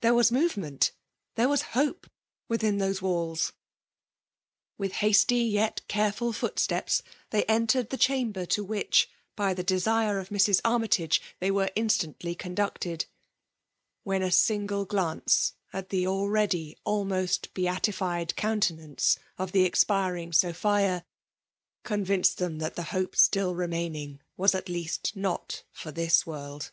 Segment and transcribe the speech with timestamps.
[0.00, 0.92] There was movement—
[1.36, 2.08] ^there was hope
[2.46, 3.52] within those walls!
[4.78, 10.20] With hasty yet careful footsteps, they en tered the chamber to which, by the desire
[10.20, 10.60] of Mrs.
[10.64, 13.06] Armytage, they were instantly con m ducted;
[14.04, 21.04] when a single glance at the already almost beatified countenance of the expiring Sophia,
[21.82, 26.70] convinced them that the hope still remaining was at least not for this world.